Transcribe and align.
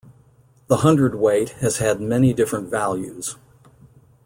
The 0.65 0.77
hundredweight 0.77 1.49
has 1.59 1.77
had 1.77 2.01
many 2.01 2.33
different 2.33 2.71
values. 2.71 3.35